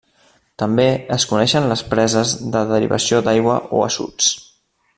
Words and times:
També 0.61 0.85
es 1.15 1.25
coneixien 1.33 1.67
les 1.71 1.83
preses 1.91 2.33
de 2.55 2.63
derivació 2.73 3.21
d'aigua 3.29 3.59
o 3.81 3.85
assuts. 3.91 4.33